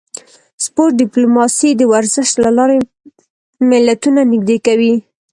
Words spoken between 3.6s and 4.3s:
ملتونه